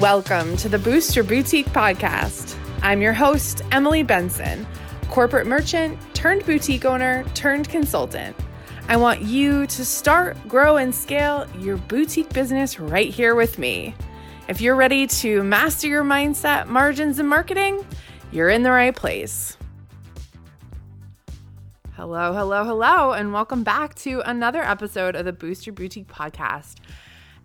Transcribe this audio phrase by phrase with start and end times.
[0.00, 2.58] Welcome to the Boost Your Boutique podcast.
[2.82, 4.66] I'm your host, Emily Benson,
[5.08, 8.36] corporate merchant turned boutique owner turned consultant.
[8.88, 13.94] I want you to start, grow, and scale your boutique business right here with me.
[14.48, 17.86] If you're ready to master your mindset, margins, and marketing,
[18.32, 19.56] you're in the right place.
[21.92, 26.78] Hello, hello, hello, and welcome back to another episode of the Boost Your Boutique podcast.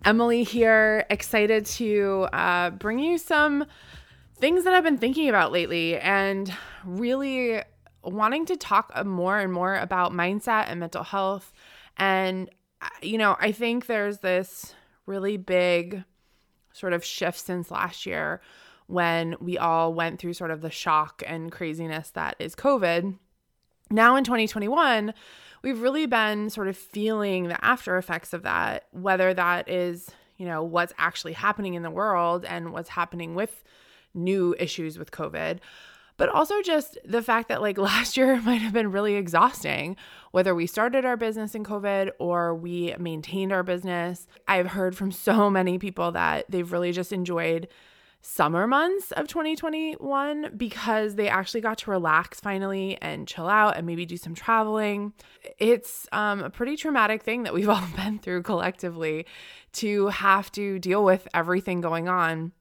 [0.04, 3.66] Emily here, excited to uh, bring you some
[4.36, 6.52] things that I've been thinking about lately and
[6.84, 7.60] really
[8.02, 11.52] wanting to talk more and more about mindset and mental health.
[11.98, 12.48] And,
[12.80, 14.74] uh, you know, I think there's this
[15.04, 16.04] really big
[16.72, 18.40] sort of shift since last year
[18.86, 23.18] when we all went through sort of the shock and craziness that is COVID
[23.90, 25.12] now in 2021,
[25.62, 30.46] we've really been sort of feeling the after effects of that, whether that is, you
[30.46, 33.62] know, what's actually happening in the world and what's happening with
[34.14, 35.58] new issues with COVID,
[36.16, 39.96] but also just the fact that like last year might have been really exhausting,
[40.32, 44.26] whether we started our business in COVID or we maintained our business.
[44.48, 47.68] I've heard from so many people that they've really just enjoyed
[48.22, 53.86] summer months of 2021 because they actually got to relax finally and chill out and
[53.86, 55.12] maybe do some traveling.
[55.58, 59.26] It's um, a pretty traumatic thing that we've all been through collectively
[59.74, 62.52] to have to deal with everything going on.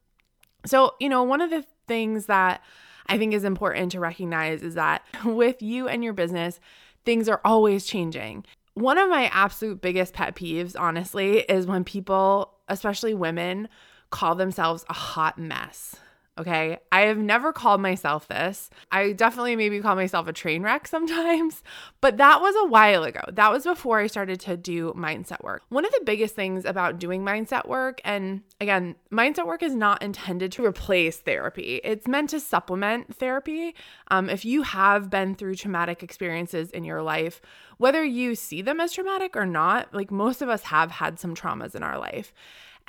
[0.65, 2.61] So, you know, one of the things that
[3.07, 6.59] I think is important to recognize is that with you and your business,
[7.05, 8.45] things are always changing.
[8.75, 13.67] One of my absolute biggest pet peeves, honestly, is when people, especially women,
[14.09, 15.95] call themselves a hot mess.
[16.39, 16.77] Okay.
[16.89, 18.69] I have never called myself this.
[18.93, 21.61] I definitely maybe call myself a train wreck sometimes,
[21.99, 23.19] but that was a while ago.
[23.27, 25.63] That was before I started to do mindset work.
[25.67, 30.01] One of the biggest things about doing mindset work, and again, mindset work is not
[30.01, 33.75] intended to replace therapy, it's meant to supplement therapy.
[34.09, 37.41] Um, if you have been through traumatic experiences in your life,
[37.77, 41.35] whether you see them as traumatic or not, like most of us have had some
[41.35, 42.33] traumas in our life.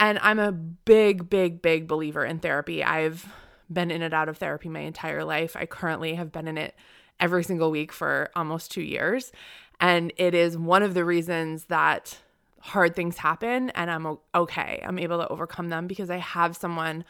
[0.01, 2.83] And I'm a big, big, big believer in therapy.
[2.83, 3.31] I've
[3.71, 5.55] been in and out of therapy my entire life.
[5.55, 6.75] I currently have been in it
[7.21, 9.31] every single week for almost two years.
[9.79, 12.19] And it is one of the reasons that
[12.61, 14.83] hard things happen and I'm okay.
[14.87, 17.05] I'm able to overcome them because I have someone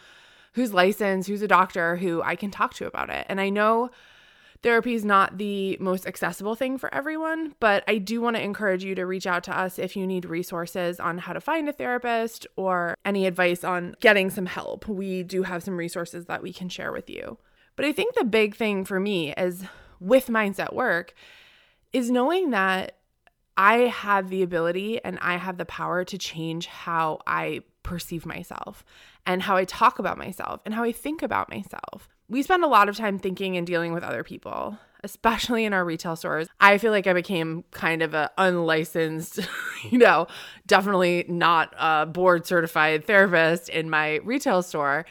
[0.54, 3.24] who's licensed, who's a doctor who I can talk to about it.
[3.28, 3.90] And I know
[4.62, 8.84] Therapy is not the most accessible thing for everyone, but I do want to encourage
[8.84, 11.72] you to reach out to us if you need resources on how to find a
[11.72, 14.86] therapist or any advice on getting some help.
[14.86, 17.38] We do have some resources that we can share with you.
[17.74, 19.64] But I think the big thing for me is
[19.98, 21.14] with mindset work
[21.94, 22.96] is knowing that
[23.56, 28.84] I have the ability and I have the power to change how I perceive myself
[29.26, 32.08] and how I talk about myself and how I think about myself.
[32.28, 35.82] We spend a lot of time thinking and dealing with other people especially in our
[35.82, 36.46] retail stores.
[36.60, 39.40] I feel like i became kind of a unlicensed
[39.90, 40.26] you know
[40.66, 45.06] definitely not a board certified therapist in my retail store.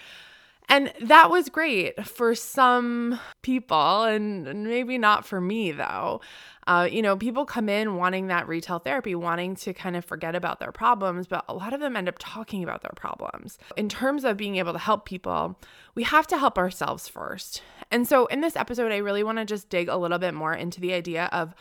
[0.71, 6.21] And that was great for some people and maybe not for me though
[6.69, 10.35] uh, you know, people come in wanting that retail therapy, wanting to kind of forget
[10.35, 13.57] about their problems, but a lot of them end up talking about their problems.
[13.75, 15.57] In terms of being able to help people,
[15.95, 17.63] we have to help ourselves first.
[17.89, 20.53] And so in this episode, I really want to just dig a little bit more
[20.53, 21.55] into the idea of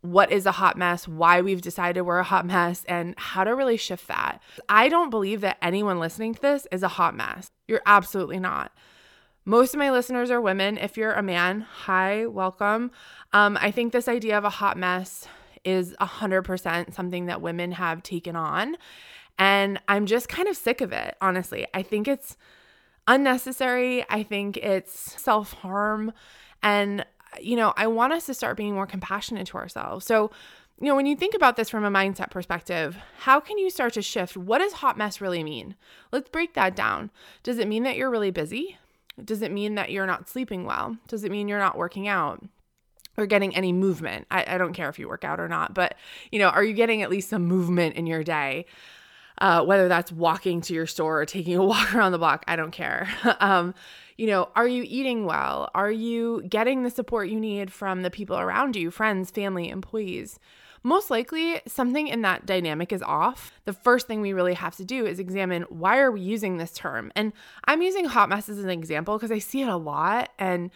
[0.00, 3.54] what is a hot mess, why we've decided we're a hot mess, and how to
[3.54, 4.40] really shift that.
[4.66, 7.50] I don't believe that anyone listening to this is a hot mess.
[7.68, 8.72] You're absolutely not.
[9.46, 10.78] Most of my listeners are women.
[10.78, 12.90] If you're a man, hi, welcome.
[13.34, 15.28] Um, I think this idea of a hot mess
[15.64, 18.76] is 100% something that women have taken on.
[19.38, 21.66] And I'm just kind of sick of it, honestly.
[21.74, 22.38] I think it's
[23.06, 24.06] unnecessary.
[24.08, 26.14] I think it's self harm.
[26.62, 27.04] And,
[27.38, 30.06] you know, I want us to start being more compassionate to ourselves.
[30.06, 30.30] So,
[30.80, 33.92] you know, when you think about this from a mindset perspective, how can you start
[33.92, 34.38] to shift?
[34.38, 35.74] What does hot mess really mean?
[36.12, 37.10] Let's break that down.
[37.42, 38.78] Does it mean that you're really busy?
[39.22, 40.96] Does it mean that you're not sleeping well?
[41.08, 42.42] Does it mean you're not working out?
[43.16, 44.26] Or getting any movement.
[44.28, 45.94] I, I don't care if you work out or not, but
[46.32, 48.66] you know, are you getting at least some movement in your day?
[49.38, 52.56] Uh, whether that's walking to your store or taking a walk around the block, I
[52.56, 53.08] don't care.
[53.40, 53.74] um,
[54.16, 55.70] you know, are you eating well?
[55.74, 60.38] Are you getting the support you need from the people around you, friends, family, employees?
[60.84, 63.52] Most likely something in that dynamic is off.
[63.64, 66.72] The first thing we really have to do is examine why are we using this
[66.72, 67.10] term?
[67.16, 67.32] And
[67.64, 70.70] I'm using hot mess as an example because I see it a lot and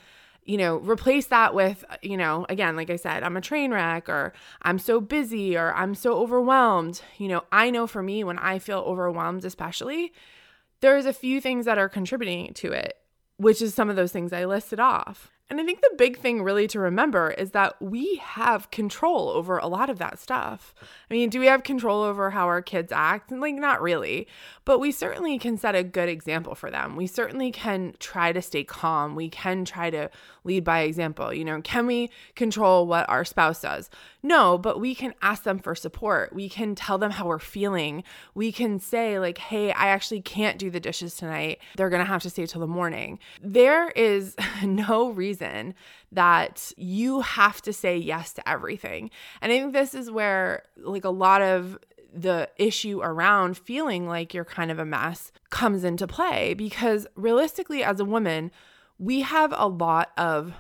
[0.49, 4.09] you know, replace that with, you know, again, like I said, I'm a train wreck
[4.09, 4.33] or
[4.63, 7.03] I'm so busy or I'm so overwhelmed.
[7.19, 10.11] You know, I know for me when I feel overwhelmed, especially,
[10.81, 12.97] there's a few things that are contributing to it,
[13.37, 15.31] which is some of those things I listed off.
[15.51, 19.57] And I think the big thing really to remember is that we have control over
[19.57, 20.75] a lot of that stuff.
[21.11, 23.33] I mean, do we have control over how our kids act?
[23.33, 24.29] Like, not really,
[24.67, 26.97] but we certainly can set a good example for them.
[26.97, 29.15] We certainly can try to stay calm.
[29.15, 30.11] We can try to
[30.45, 31.33] lead by example.
[31.33, 33.89] You know, can we control what our spouse does?
[34.23, 36.33] No, but we can ask them for support.
[36.33, 38.03] We can tell them how we're feeling.
[38.35, 41.61] We can say, like, hey, I actually can't do the dishes tonight.
[41.77, 43.21] They're going to have to stay till the morning.
[43.43, 44.35] There is
[44.65, 45.75] no reason
[46.11, 49.11] that you have to say yes to everything.
[49.41, 51.79] And I think this is where, like, a lot of
[52.13, 57.85] the issue around feeling like you're kind of a mess comes into play because realistically,
[57.85, 58.51] as a woman,
[58.99, 60.55] we have a lot of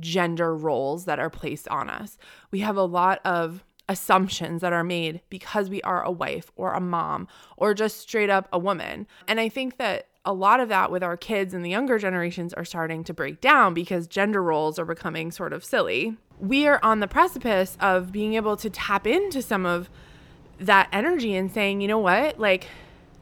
[0.00, 2.18] gender roles that are placed on us.
[2.50, 6.72] We have a lot of assumptions that are made because we are a wife or
[6.72, 9.06] a mom or just straight up a woman.
[9.26, 12.52] And I think that a lot of that with our kids and the younger generations
[12.52, 16.16] are starting to break down because gender roles are becoming sort of silly.
[16.38, 19.88] We are on the precipice of being able to tap into some of
[20.60, 22.66] that energy and saying, you know what, like,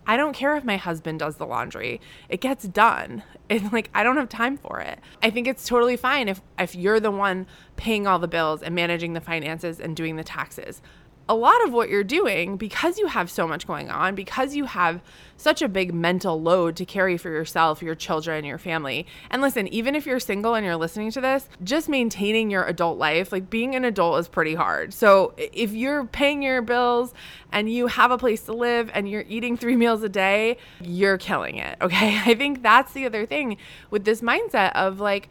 [0.06, 2.00] I don't care if my husband does the laundry.
[2.28, 3.22] It gets done.
[3.48, 4.98] And like I don't have time for it.
[5.22, 8.74] I think it's totally fine if if you're the one paying all the bills and
[8.74, 10.82] managing the finances and doing the taxes
[11.28, 14.64] a lot of what you're doing because you have so much going on, because you
[14.64, 15.00] have
[15.36, 19.06] such a big mental load to carry for yourself, your children, your family.
[19.30, 22.98] And listen, even if you're single and you're listening to this, just maintaining your adult
[22.98, 24.94] life, like being an adult is pretty hard.
[24.94, 27.12] So if you're paying your bills
[27.52, 31.18] and you have a place to live and you're eating three meals a day, you're
[31.18, 31.76] killing it.
[31.80, 32.18] Okay.
[32.24, 33.56] I think that's the other thing
[33.90, 35.28] with this mindset of like,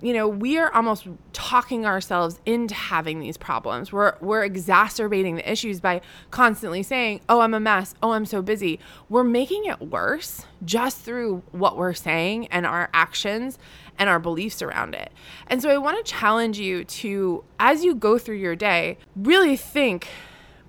[0.00, 3.92] you know, we are almost talking ourselves into having these problems.
[3.92, 6.00] We're we're exacerbating the issues by
[6.30, 7.94] constantly saying, "Oh, I'm a mess.
[8.02, 8.78] Oh, I'm so busy."
[9.08, 13.58] We're making it worse just through what we're saying and our actions
[13.98, 15.10] and our beliefs around it.
[15.48, 19.56] And so I want to challenge you to as you go through your day, really
[19.56, 20.06] think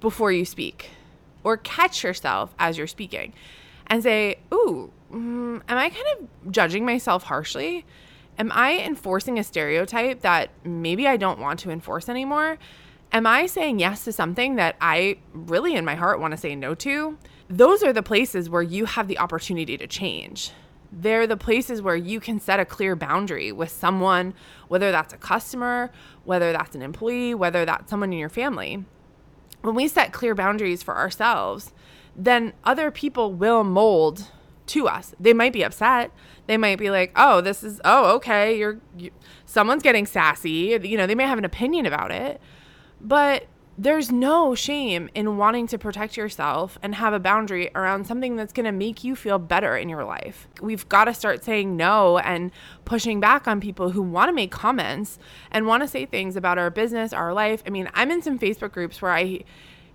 [0.02, 0.90] before you speak
[1.44, 3.34] or catch yourself as you're speaking
[3.86, 7.86] and say, "Ooh, mm, am I kind of judging myself harshly?"
[8.40, 12.58] Am I enforcing a stereotype that maybe I don't want to enforce anymore?
[13.12, 16.56] Am I saying yes to something that I really in my heart want to say
[16.56, 17.18] no to?
[17.50, 20.52] Those are the places where you have the opportunity to change.
[20.90, 24.34] They're the places where you can set a clear boundary with someone,
[24.70, 25.92] whether that's a customer,
[26.24, 28.86] whether that's an employee, whether that's someone in your family.
[29.64, 31.74] When we set clear boundaries for ourselves,
[32.16, 34.32] then other people will mold
[34.70, 35.14] to us.
[35.20, 36.12] They might be upset.
[36.48, 39.12] They might be like, "Oh, this is oh, okay, you're you,
[39.46, 42.42] someone's getting sassy." You know, they may have an opinion about it.
[43.02, 43.48] But
[43.82, 48.52] there's no shame in wanting to protect yourself and have a boundary around something that's
[48.52, 50.50] going to make you feel better in your life.
[50.62, 52.52] We've got to start saying no and
[52.84, 55.18] pushing back on people who want to make comments
[55.50, 57.64] and want to say things about our business, our life.
[57.66, 59.46] I mean, I'm in some Facebook groups where I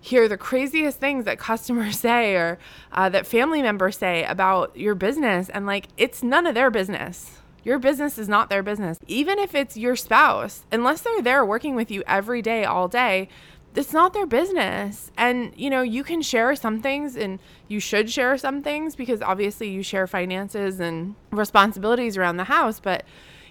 [0.05, 2.59] hear the craziest things that customers say or
[2.91, 5.49] uh, that family members say about your business.
[5.49, 7.39] And like, it's none of their business.
[7.63, 8.99] Your business is not their business.
[9.07, 13.27] Even if it's your spouse, unless they're there working with you every day, all day,
[13.75, 15.11] it's not their business.
[15.17, 19.23] And, you know, you can share some things and you should share some things because
[19.23, 22.79] obviously you share finances and responsibilities around the house.
[22.79, 23.03] But,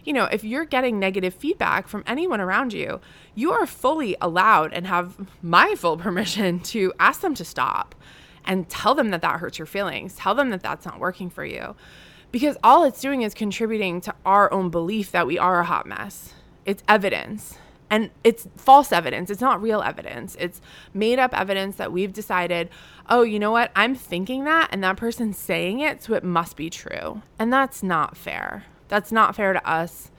[0.05, 3.01] you know, if you're getting negative feedback from anyone around you,
[3.35, 7.95] you are fully allowed and have my full permission to ask them to stop
[8.45, 10.17] and tell them that that hurts your feelings.
[10.17, 11.75] Tell them that that's not working for you.
[12.31, 15.87] Because all it's doing is contributing to our own belief that we are a hot
[15.87, 16.35] mess.
[16.67, 17.59] It's evidence.
[17.91, 19.31] And it's false evidence.
[19.31, 20.37] It's not real evidence.
[20.41, 20.61] It's
[20.93, 22.71] made up evidence that we've decided,
[23.09, 23.71] oh, you know what?
[23.77, 27.23] I'm thinking that, and that person's saying it, so it must be true.
[27.39, 28.65] And that's not fair.
[28.95, 30.13] That's not fair to us.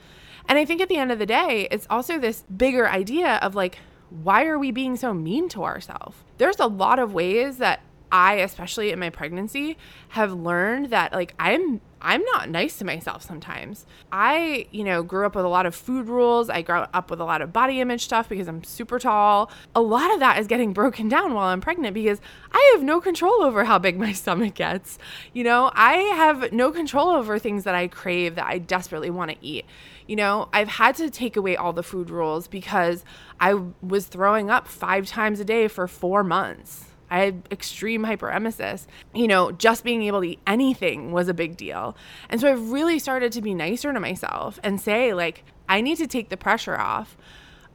[0.46, 3.54] And I think at the end of the day, it's also this bigger idea of
[3.54, 3.78] like,
[4.10, 6.18] why are we being so mean to ourselves?
[6.36, 9.76] There's a lot of ways that I, especially in my pregnancy,
[10.10, 13.86] have learned that like I'm I'm not nice to myself sometimes.
[14.12, 16.50] I, you know, grew up with a lot of food rules.
[16.50, 19.50] I grew up with a lot of body image stuff because I'm super tall.
[19.74, 22.20] A lot of that is getting broken down while I'm pregnant because
[22.52, 24.98] I have no control over how big my stomach gets.
[25.32, 29.30] You know, I have no control over things that I crave that I desperately want
[29.32, 29.64] to eat.
[30.06, 33.04] You know, I've had to take away all the food rules because
[33.40, 38.86] I was throwing up five times a day for four months I had extreme hyperemesis.
[39.14, 41.96] You know, just being able to eat anything was a big deal.
[42.28, 45.98] And so I've really started to be nicer to myself and say, like, I need
[45.98, 47.16] to take the pressure off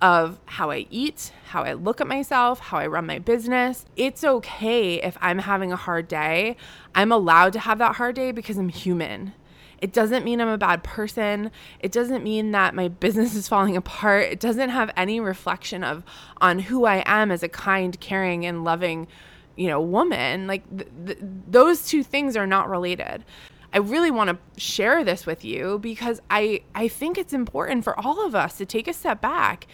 [0.01, 3.85] of how I eat, how I look at myself, how I run my business.
[3.95, 6.57] It's okay if I'm having a hard day.
[6.95, 9.33] I'm allowed to have that hard day because I'm human.
[9.81, 11.51] It doesn't mean I'm a bad person.
[11.79, 14.25] It doesn't mean that my business is falling apart.
[14.25, 16.03] It doesn't have any reflection of
[16.39, 19.07] on who I am as a kind, caring and loving,
[19.55, 20.47] you know, woman.
[20.47, 23.25] Like th- th- those two things are not related.
[23.73, 27.97] I really want to share this with you because I I think it's important for
[27.99, 29.65] all of us to take a step back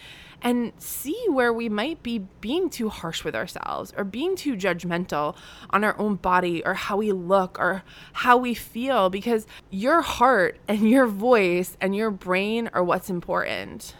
[0.42, 5.36] and see where we might be being too harsh with ourselves or being too judgmental
[5.70, 10.58] on our own body or how we look or how we feel because your heart
[10.68, 13.94] and your voice and your brain are what's important.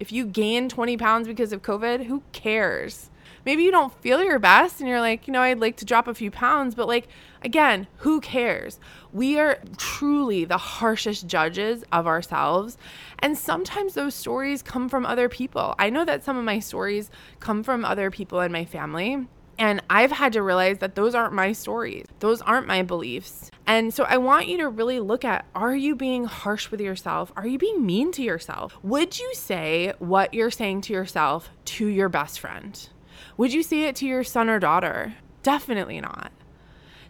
[0.00, 3.10] If you gain 20 pounds because of COVID, who cares?
[3.44, 6.08] Maybe you don't feel your best and you're like, you know, I'd like to drop
[6.08, 7.08] a few pounds, but like,
[7.42, 8.78] again, who cares?
[9.12, 12.76] We are truly the harshest judges of ourselves.
[13.18, 15.74] And sometimes those stories come from other people.
[15.78, 17.10] I know that some of my stories
[17.40, 19.26] come from other people in my family.
[19.56, 22.06] And I've had to realize that those aren't my stories.
[22.18, 23.50] Those aren't my beliefs.
[23.66, 27.32] And so I want you to really look at are you being harsh with yourself?
[27.36, 28.76] Are you being mean to yourself?
[28.82, 32.88] Would you say what you're saying to yourself to your best friend?
[33.36, 35.14] Would you say it to your son or daughter?
[35.42, 36.32] Definitely not.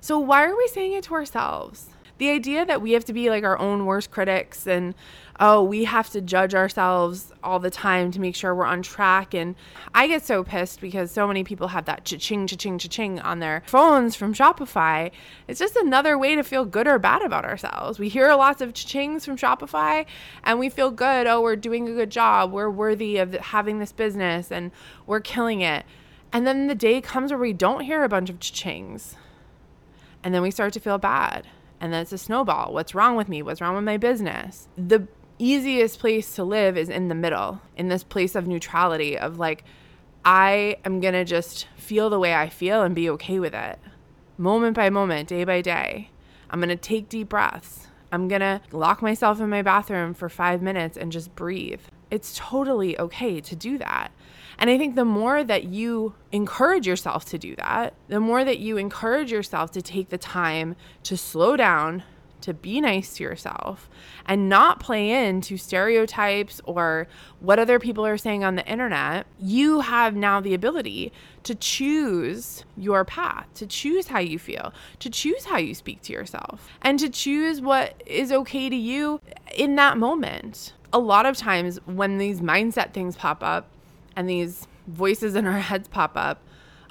[0.01, 1.89] So, why are we saying it to ourselves?
[2.19, 4.95] The idea that we have to be like our own worst critics and,
[5.41, 9.35] oh, we have to judge ourselves all the time to make sure we're on track.
[9.35, 9.57] And
[9.93, 13.65] I get so pissed because so many people have that cha-ching, cha-ching, cha-ching on their
[13.67, 15.11] phones from Shopify.
[15.49, 17.99] It's just another way to feel good or bad about ourselves.
[17.99, 20.07] We hear lots of cha-chings from Shopify
[20.45, 21.27] and we feel good.
[21.27, 22.53] Oh, we're doing a good job.
[22.53, 24.71] We're worthy of having this business and
[25.05, 25.85] we're killing it.
[26.33, 29.15] And then the day comes where we don't hear a bunch of chings.
[30.23, 31.49] And then we start to feel bad.
[31.85, 32.73] And then it's a snowball.
[32.73, 33.43] What's wrong with me?
[33.43, 34.69] What's wrong with my business?
[34.75, 35.07] The
[35.39, 39.65] easiest place to live is in the middle, in this place of neutrality, of like,
[40.25, 43.79] I am going to just feel the way I feel and be okay with it.
[44.39, 46.09] Moment by moment, day by day.
[46.49, 47.89] I'm going to take deep breaths.
[48.11, 51.83] I'm going to lock myself in my bathroom for five minutes and just breathe.
[52.11, 54.11] It's totally okay to do that.
[54.59, 58.59] And I think the more that you encourage yourself to do that, the more that
[58.59, 62.03] you encourage yourself to take the time to slow down,
[62.41, 63.89] to be nice to yourself,
[64.27, 67.09] and not play into stereotypes or
[67.41, 71.11] what other people are saying on the internet, you have now the ability
[71.43, 76.13] to choose your path, to choose how you feel, to choose how you speak to
[76.13, 79.21] yourself, and to choose what is okay to you
[79.55, 80.75] in that moment.
[80.93, 83.69] A lot of times when these mindset things pop up,
[84.17, 86.43] and these voices in our heads pop up,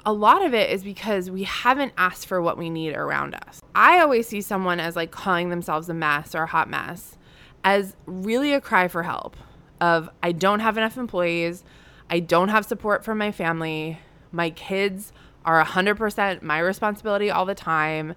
[0.06, 3.62] a lot of it is because we haven't asked for what we need around us.
[3.74, 7.16] I always see someone as like calling themselves a mess or a hot mess
[7.64, 9.36] as really a cry for help
[9.80, 11.64] of I don't have enough employees,
[12.10, 13.98] I don't have support from my family,
[14.30, 15.12] my kids
[15.44, 18.14] are 100% my responsibility all the time.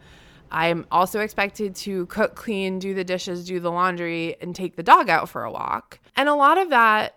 [0.49, 4.83] I'm also expected to cook, clean, do the dishes, do the laundry, and take the
[4.83, 5.99] dog out for a walk.
[6.15, 7.15] And a lot of that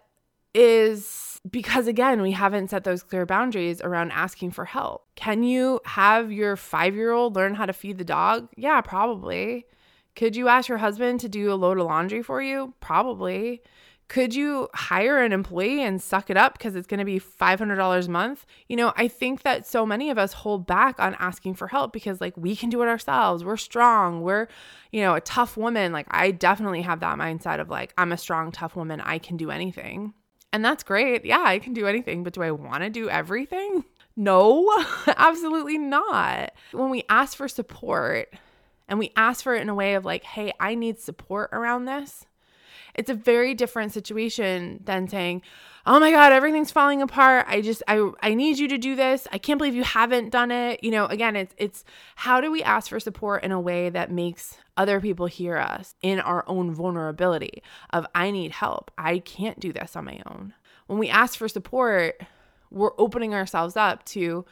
[0.52, 5.06] is because again, we haven't set those clear boundaries around asking for help.
[5.14, 8.49] Can you have your five year old learn how to feed the dog?
[8.56, 9.66] Yeah, probably.
[10.16, 12.75] Could you ask your husband to do a load of laundry for you?
[12.80, 13.62] Probably.
[14.09, 18.06] Could you hire an employee and suck it up because it's going to be $500
[18.06, 18.44] a month?
[18.68, 21.92] You know, I think that so many of us hold back on asking for help
[21.92, 23.44] because, like, we can do it ourselves.
[23.44, 24.23] We're strong.
[24.23, 24.49] We're,
[24.90, 25.92] you know, a tough woman.
[25.92, 29.00] Like, I definitely have that mindset of, like, I'm a strong, tough woman.
[29.00, 30.12] I can do anything.
[30.52, 31.25] And that's great.
[31.25, 33.85] Yeah, I can do anything, but do I want to do everything?
[34.16, 34.69] No,
[35.07, 36.52] absolutely not.
[36.73, 38.35] When we ask for support
[38.87, 41.87] and we ask for it in a way of like, hey, I need support around
[41.87, 42.26] this,
[42.95, 45.40] it's a very different situation than saying,
[45.87, 47.46] "Oh my god, everything's falling apart.
[47.49, 49.26] I just I I need you to do this.
[49.32, 51.84] I can't believe you haven't done it." You know, again, it's it's
[52.16, 55.94] how do we ask for support in a way that makes other people hear us
[56.02, 58.90] in our own vulnerability of I need help.
[58.96, 60.54] I can't do this on my own.
[60.87, 62.20] When we ask for support,
[62.70, 64.44] we're opening ourselves up to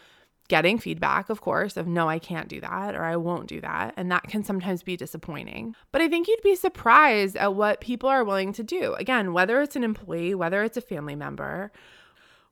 [0.49, 3.95] getting feedback, of course, of no, I can't do that or I won't do that.
[3.97, 5.77] And that can sometimes be disappointing.
[5.93, 8.95] But I think you'd be surprised at what people are willing to do.
[8.95, 11.71] Again, whether it's an employee, whether it's a family member,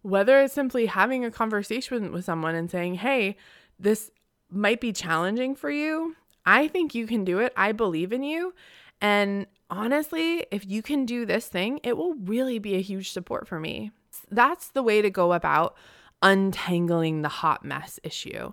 [0.02, 3.36] whether it's simply having a conversation with someone and saying, hey,
[3.78, 4.10] this
[4.50, 6.14] might be challenging for you.
[6.44, 7.52] I think you can do it.
[7.56, 8.54] I believe in you.
[9.00, 13.48] And honestly, if you can do this thing, it will really be a huge support
[13.48, 13.90] for me.
[14.30, 15.76] That's the way to go about
[16.22, 18.52] untangling the hot mess issue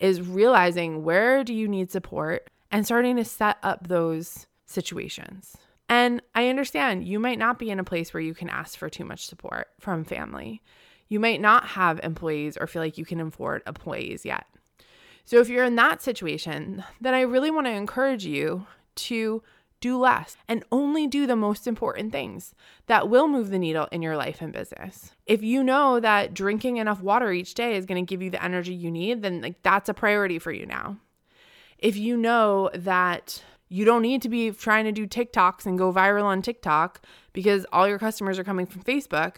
[0.00, 5.56] is realizing where do you need support and starting to set up those situations.
[5.88, 8.88] And I understand you might not be in a place where you can ask for
[8.88, 10.62] too much support from family.
[11.08, 14.46] You might not have employees or feel like you can afford employees yet.
[15.24, 18.66] So if you're in that situation, then I really want to encourage you
[18.96, 19.42] to
[19.84, 22.54] do less and only do the most important things
[22.86, 25.12] that will move the needle in your life and business.
[25.26, 28.42] If you know that drinking enough water each day is going to give you the
[28.42, 30.96] energy you need, then like that's a priority for you now.
[31.78, 35.92] If you know that you don't need to be trying to do TikToks and go
[35.92, 37.02] viral on TikTok
[37.34, 39.34] because all your customers are coming from Facebook,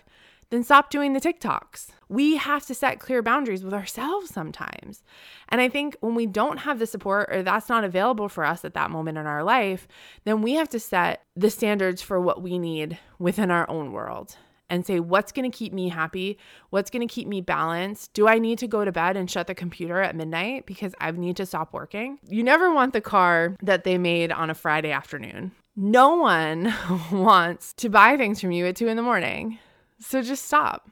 [0.50, 1.88] then stop doing the TikToks.
[2.08, 5.02] We have to set clear boundaries with ourselves sometimes.
[5.48, 8.64] And I think when we don't have the support or that's not available for us
[8.64, 9.88] at that moment in our life,
[10.24, 14.36] then we have to set the standards for what we need within our own world
[14.68, 16.38] and say, what's going to keep me happy?
[16.70, 18.12] What's going to keep me balanced?
[18.14, 21.10] Do I need to go to bed and shut the computer at midnight because I
[21.12, 22.18] need to stop working?
[22.28, 25.52] You never want the car that they made on a Friday afternoon.
[25.76, 26.74] No one
[27.12, 29.58] wants to buy things from you at two in the morning.
[30.00, 30.90] So just stop.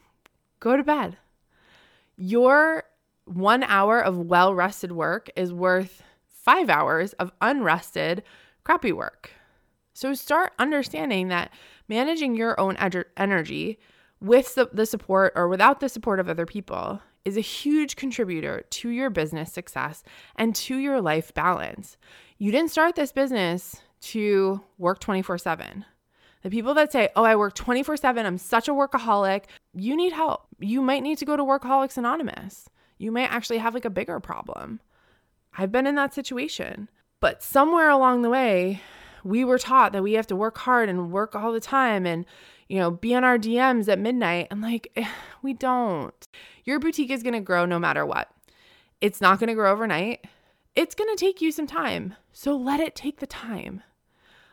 [0.61, 1.17] Go to bed.
[2.17, 2.85] Your
[3.25, 8.23] one hour of well rested work is worth five hours of unrested,
[8.65, 9.31] crappy work.
[9.95, 11.51] So start understanding that
[11.89, 12.77] managing your own
[13.17, 13.79] energy
[14.21, 18.65] with the, the support or without the support of other people is a huge contributor
[18.71, 20.03] to your business success
[20.37, 21.97] and to your life balance.
[22.39, 25.85] You didn't start this business to work 24 7.
[26.45, 30.13] The people that say, oh, I work 24 7, I'm such a workaholic, you need
[30.13, 30.47] help.
[30.61, 32.69] You might need to go to Workaholics Anonymous.
[32.99, 34.81] You might actually have like a bigger problem.
[35.57, 36.91] I've been in that situation.
[37.19, 38.83] But somewhere along the way,
[39.25, 42.27] we were taught that we have to work hard and work all the time and,
[42.69, 44.49] you know, be on our DMs at midnight.
[44.51, 45.09] And like, eh,
[45.41, 46.29] we don't.
[46.65, 48.31] Your boutique is going to grow no matter what.
[49.01, 50.27] It's not going to grow overnight.
[50.77, 52.17] It's going to take you some time.
[52.33, 53.83] So let it take the time.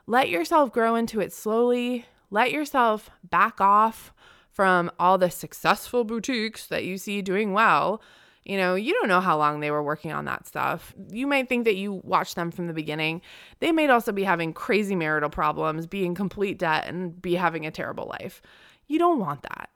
[0.07, 2.05] Let yourself grow into it slowly.
[2.29, 4.13] Let yourself back off
[4.51, 8.01] from all the successful boutiques that you see doing well.
[8.43, 10.95] You know, you don't know how long they were working on that stuff.
[11.11, 13.21] You might think that you watched them from the beginning.
[13.59, 17.65] They might also be having crazy marital problems, be in complete debt, and be having
[17.65, 18.41] a terrible life.
[18.87, 19.69] You don't want that.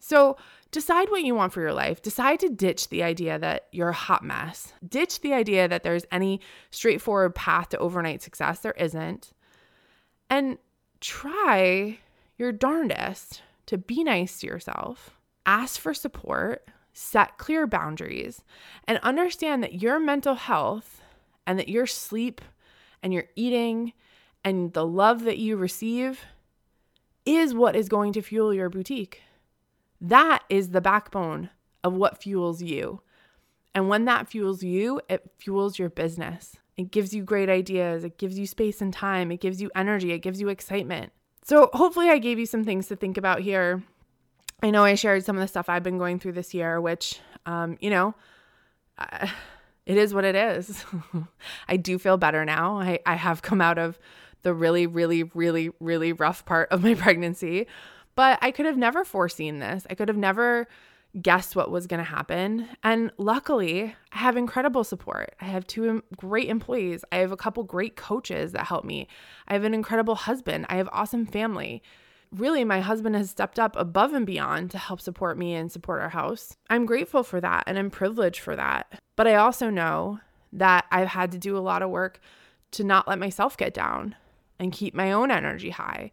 [0.00, 0.36] So,
[0.70, 2.02] decide what you want for your life.
[2.02, 4.72] Decide to ditch the idea that you're a hot mess.
[4.86, 8.60] Ditch the idea that there's any straightforward path to overnight success.
[8.60, 9.32] There isn't
[10.30, 10.56] and
[11.00, 11.98] try
[12.38, 15.10] your darndest to be nice to yourself,
[15.44, 18.42] ask for support, set clear boundaries,
[18.86, 21.02] and understand that your mental health
[21.46, 22.40] and that your sleep
[23.02, 23.92] and your eating
[24.44, 26.20] and the love that you receive
[27.26, 29.22] is what is going to fuel your boutique.
[30.00, 31.50] That is the backbone
[31.84, 33.02] of what fuels you.
[33.74, 36.56] And when that fuels you, it fuels your business.
[36.80, 38.04] It gives you great ideas.
[38.04, 39.30] It gives you space and time.
[39.30, 40.12] It gives you energy.
[40.12, 41.12] It gives you excitement.
[41.44, 43.82] So, hopefully, I gave you some things to think about here.
[44.62, 47.20] I know I shared some of the stuff I've been going through this year, which,
[47.46, 48.14] um, you know,
[48.98, 49.26] uh,
[49.86, 50.84] it is what it is.
[51.68, 52.78] I do feel better now.
[52.80, 53.98] I, I have come out of
[54.42, 57.66] the really, really, really, really rough part of my pregnancy,
[58.14, 59.86] but I could have never foreseen this.
[59.90, 60.66] I could have never
[61.20, 62.68] guess what was going to happen.
[62.82, 65.34] And luckily, I have incredible support.
[65.40, 67.04] I have two great employees.
[67.10, 69.08] I have a couple great coaches that help me.
[69.48, 70.66] I have an incredible husband.
[70.68, 71.82] I have awesome family.
[72.30, 76.00] Really, my husband has stepped up above and beyond to help support me and support
[76.00, 76.56] our house.
[76.68, 79.00] I'm grateful for that and I'm privileged for that.
[79.16, 80.20] But I also know
[80.52, 82.20] that I've had to do a lot of work
[82.72, 84.14] to not let myself get down
[84.60, 86.12] and keep my own energy high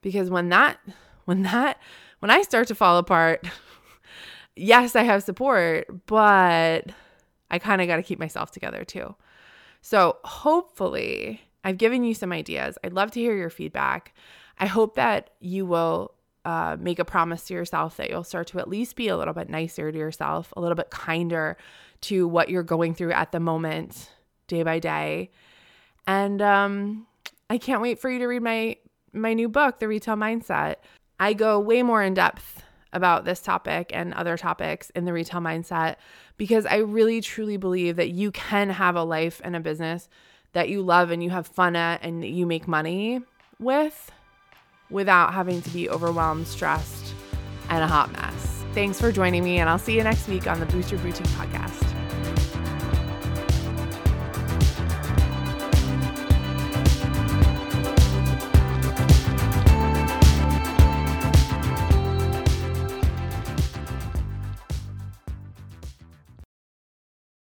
[0.00, 0.78] because when that
[1.24, 1.78] when that
[2.20, 3.46] when I start to fall apart,
[4.58, 6.86] yes, I have support, but
[7.50, 9.14] I kind of got to keep myself together too.
[9.80, 12.76] So, hopefully, I've given you some ideas.
[12.82, 14.14] I'd love to hear your feedback.
[14.58, 16.12] I hope that you will
[16.44, 19.34] uh, make a promise to yourself that you'll start to at least be a little
[19.34, 21.56] bit nicer to yourself, a little bit kinder
[22.00, 24.10] to what you're going through at the moment,
[24.46, 25.30] day by day.
[26.06, 27.06] And um,
[27.50, 28.76] I can't wait for you to read my
[29.12, 30.76] my new book, The Retail Mindset.
[31.18, 35.40] I go way more in depth about this topic and other topics in the retail
[35.40, 35.96] mindset
[36.36, 40.08] because I really truly believe that you can have a life and a business
[40.52, 43.20] that you love and you have fun at and you make money
[43.58, 44.10] with
[44.90, 47.14] without having to be overwhelmed, stressed,
[47.68, 48.64] and a hot mess.
[48.72, 51.26] Thanks for joining me, and I'll see you next week on the Boost Your Boutique
[51.28, 51.87] podcast.